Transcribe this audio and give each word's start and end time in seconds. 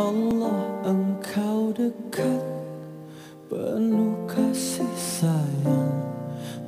Allah 0.00 0.64
engkau 0.88 1.76
dekat. 1.76 2.40
Penuh 3.52 4.16
kasih 4.24 4.94
sayang. 4.96 5.92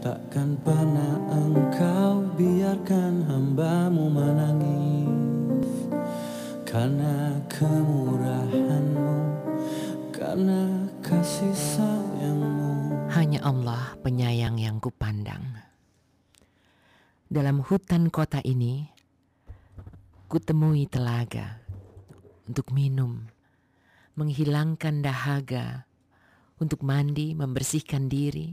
Takkan 0.04 0.58
pernah 0.61 1.16
engkau 1.32 2.26
biarkan 2.36 3.25
hambamu 3.25 4.11
menangis. 4.12 5.71
Karena 6.66 7.36
kemurahanmu 7.53 9.16
Karena 10.12 10.89
kasih 11.00 11.54
sayangmu. 11.54 12.72
Hanya 13.12 13.40
Allah 13.44 13.96
penyayang 14.04 14.58
yang 14.61 14.76
kupandang. 14.82 15.44
Dalam 17.32 17.64
hutan 17.64 18.12
kota 18.12 18.44
ini 18.44 18.93
Kutemui 20.32 20.89
telaga 20.89 21.61
untuk 22.52 22.68
minum, 22.68 23.24
menghilangkan 24.12 25.00
dahaga, 25.00 25.88
untuk 26.61 26.84
mandi, 26.84 27.32
membersihkan 27.32 28.12
diri, 28.12 28.52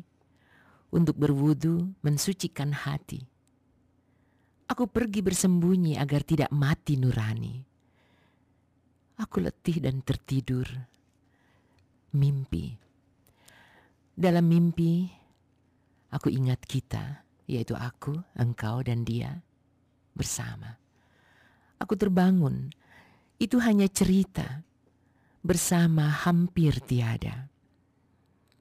untuk 0.95 1.20
berwudu, 1.20 1.91
mensucikan 1.99 2.72
hati. 2.72 3.27
Aku 4.72 4.88
pergi 4.88 5.20
bersembunyi 5.20 5.99
agar 5.99 6.23
tidak 6.23 6.48
mati 6.55 6.95
nurani. 6.95 7.59
Aku 9.20 9.44
letih 9.44 9.84
dan 9.84 10.00
tertidur. 10.00 10.63
Mimpi. 12.16 12.72
Dalam 14.16 14.47
mimpi, 14.47 15.11
aku 16.08 16.31
ingat 16.31 16.63
kita, 16.63 17.28
yaitu 17.52 17.75
aku, 17.75 18.16
engkau, 18.39 18.80
dan 18.80 19.03
dia 19.03 19.44
bersama. 20.16 20.80
Aku 21.84 22.00
terbangun, 22.00 22.72
itu 23.40 23.56
hanya 23.64 23.88
cerita, 23.88 24.68
bersama 25.40 26.12
hampir 26.12 26.84
tiada. 26.84 27.48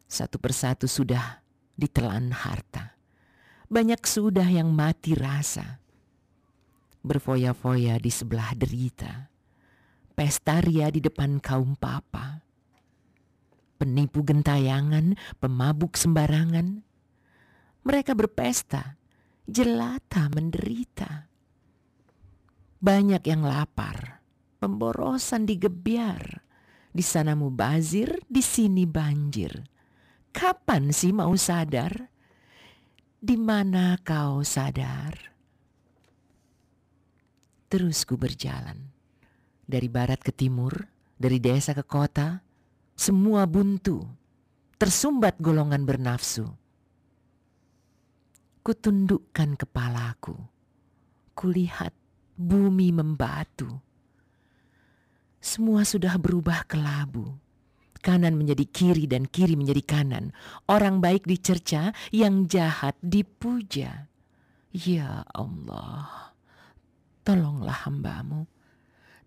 Satu 0.07 0.39
persatu 0.39 0.87
sudah 0.87 1.43
ditelan 1.75 2.31
harta. 2.31 2.95
Banyak 3.69 4.01
sudah 4.07 4.47
yang 4.47 4.73
mati 4.73 5.13
rasa. 5.13 5.83
Berfoya-foya 7.03 7.99
di 8.01 8.09
sebelah 8.09 8.57
derita. 8.57 9.29
Pesta 10.15 10.63
ria 10.65 10.89
di 10.89 11.03
depan 11.03 11.43
kaum 11.43 11.77
papa. 11.77 12.41
Penipu 13.77 14.25
gentayangan, 14.25 15.15
pemabuk 15.39 15.95
sembarangan. 15.95 16.83
Mereka 17.85 18.17
berpesta, 18.17 18.97
jelata 19.47 20.27
menderita. 20.33 21.31
Banyak 22.79 23.23
yang 23.27 23.43
lapar, 23.47 24.18
pemborosan 24.59 25.47
digebiar. 25.47 26.43
Di 26.93 27.03
sana 27.07 27.39
mubazir, 27.39 28.19
di 28.27 28.43
sini 28.43 28.83
banjir 28.85 29.79
Kapan 30.39 30.95
sih 30.95 31.11
mau 31.11 31.33
sadar? 31.35 31.91
Di 33.19 33.35
mana 33.35 33.99
kau 34.05 34.47
sadar? 34.47 35.17
Terus 37.67 38.07
ku 38.07 38.15
berjalan. 38.15 38.79
Dari 39.67 39.89
barat 39.91 40.23
ke 40.23 40.31
timur, 40.31 40.73
dari 41.19 41.43
desa 41.43 41.75
ke 41.75 41.83
kota, 41.83 42.39
semua 42.95 43.51
buntu, 43.51 44.01
tersumbat 44.79 45.43
golongan 45.43 45.83
bernafsu. 45.83 46.47
Kutundukkan 48.63 49.59
kepalaku, 49.59 50.39
kulihat 51.35 51.93
bumi 52.39 52.95
membatu. 52.95 53.88
Semua 55.39 55.87
sudah 55.87 56.19
berubah 56.19 56.67
kelabu 56.67 57.39
kanan 57.99 58.39
menjadi 58.39 58.65
kiri 58.65 59.05
dan 59.11 59.27
kiri 59.29 59.59
menjadi 59.59 59.83
kanan. 59.85 60.31
Orang 60.71 61.03
baik 61.03 61.27
dicerca, 61.27 61.93
yang 62.15 62.47
jahat 62.47 62.97
dipuja. 63.03 64.09
Ya 64.73 65.27
Allah, 65.35 66.33
tolonglah 67.27 67.85
hambamu. 67.85 68.47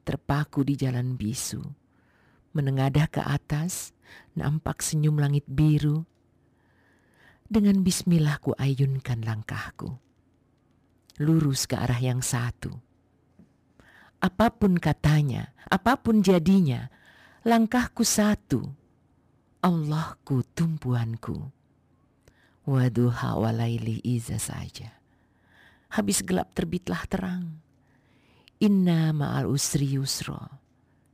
Terpaku 0.01 0.65
di 0.65 0.73
jalan 0.73 1.13
bisu, 1.13 1.61
menengadah 2.57 3.05
ke 3.05 3.21
atas, 3.21 3.93
nampak 4.33 4.81
senyum 4.81 5.21
langit 5.21 5.45
biru. 5.45 6.01
Dengan 7.45 7.85
bismillah 7.85 8.41
ku 8.41 8.57
ayunkan 8.57 9.21
langkahku. 9.21 9.93
Lurus 11.21 11.69
ke 11.69 11.77
arah 11.77 12.01
yang 12.01 12.23
satu. 12.25 12.73
Apa 14.21 14.53
pun 14.53 14.77
katanya, 14.77 15.49
apa 15.65 15.97
pun 15.97 16.21
jadinya, 16.21 16.93
langkahku 17.41 18.05
satu, 18.05 18.61
Allahku 19.65 20.45
tumpuanku. 20.53 21.49
Waduha 22.69 23.41
walaili 23.41 23.97
iza 24.05 24.37
saja. 24.37 24.93
Habis 25.89 26.21
gelap 26.21 26.53
terbitlah 26.53 27.01
terang. 27.09 27.61
Inna 28.61 29.09
ma'al 29.09 29.49
usri 29.49 29.97
yusro. 29.97 30.37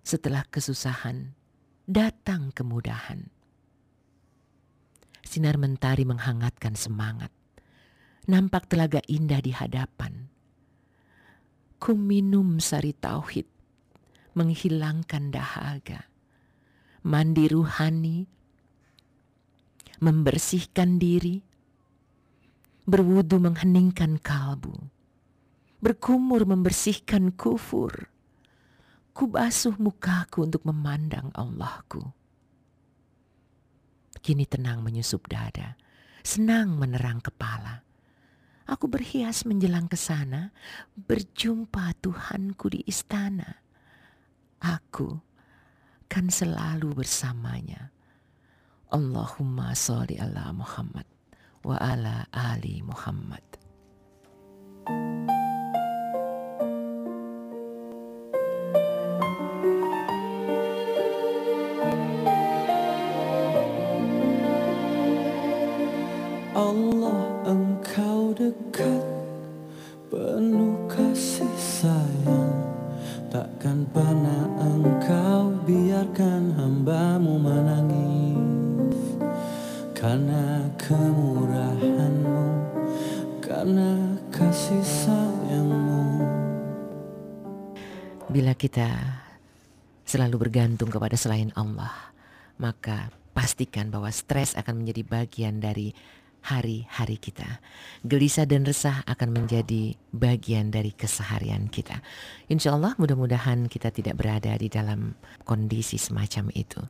Setelah 0.03 0.43
kesusahan, 0.47 1.31
datang 1.87 2.51
kemudahan. 2.51 3.31
Sinar 5.23 5.55
mentari 5.55 6.03
menghangatkan 6.03 6.75
semangat. 6.75 7.31
Nampak 8.27 8.67
telaga 8.67 8.99
indah 9.07 9.39
di 9.39 9.55
hadapan. 9.55 10.26
Ku 11.77 11.93
minum 11.93 12.57
sari 12.57 12.91
tauhid, 12.91 13.45
menghilangkan 14.33 15.29
dahaga 15.29 16.09
mandi 17.07 17.47
ruhani, 17.47 18.27
membersihkan 20.03 20.99
diri, 20.99 21.39
berwudu 22.83 23.39
mengheningkan 23.39 24.19
kalbu, 24.19 24.75
berkumur 25.79 26.43
membersihkan 26.43 27.31
kufur, 27.31 28.11
kubasuh 29.15 29.79
mukaku 29.79 30.51
untuk 30.51 30.67
memandang 30.67 31.31
Allahku. 31.31 32.03
Kini 34.19 34.43
tenang 34.43 34.83
menyusup 34.83 35.31
dada, 35.31 35.79
senang 36.27 36.75
menerang 36.75 37.23
kepala. 37.23 37.86
Aku 38.67 38.91
berhias 38.91 39.47
menjelang 39.47 39.87
ke 39.87 39.95
sana, 39.95 40.51
berjumpa 40.93 41.95
Tuhanku 42.03 42.67
di 42.67 42.83
istana. 42.83 43.63
Aku 44.59 45.07
akan 46.07 46.27
selalu 46.27 46.91
bersamanya. 47.03 47.91
Allahumma 48.91 49.71
sholli 49.71 50.19
ala 50.19 50.51
Muhammad 50.51 51.07
wa 51.63 51.75
ala 51.79 52.27
ali 52.31 52.79
Muhammad. 52.83 53.43
Allah 54.87 55.36
dekat 68.47 69.03
penuh 70.07 70.87
kasih 70.87 71.55
sayang. 71.59 72.55
Takkan 73.27 73.83
pernah 73.91 74.47
engkau 74.63 75.51
biarkan 75.67 76.55
hambamu 76.55 77.35
menangis. 77.43 78.95
Karena 79.91 80.63
kemurahanmu 80.79 82.45
Karena 83.43 84.15
kasih 84.31 84.79
sayangmu. 84.79 86.23
Bila 88.31 88.55
kita 88.55 88.87
selalu 90.07 90.47
bergantung 90.47 90.87
kepada 90.87 91.17
selain 91.19 91.49
Allah 91.57 91.91
Maka 92.61 93.09
pastikan 93.35 93.89
bahwa 93.91 94.07
stres 94.13 94.55
akan 94.55 94.85
menjadi 94.85 95.03
bagian 95.03 95.59
dari 95.59 95.91
hari-hari 96.41 97.19
kita. 97.19 97.59
Gelisah 98.07 98.47
dan 98.47 98.63
resah 98.63 99.03
akan 99.05 99.35
menjadi 99.35 99.95
bagian 100.15 100.71
dari 100.71 100.95
keseharian 100.95 101.67
kita. 101.67 101.99
Insya 102.47 102.73
Allah 102.73 102.95
mudah-mudahan 102.95 103.67
kita 103.67 103.91
tidak 103.91 104.17
berada 104.17 104.55
di 104.55 104.71
dalam 104.71 105.15
kondisi 105.43 105.99
semacam 105.99 106.49
itu. 106.55 106.81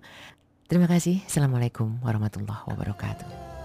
Terima 0.68 0.86
kasih. 0.86 1.24
Assalamualaikum 1.26 2.04
warahmatullahi 2.04 2.68
wabarakatuh. 2.68 3.57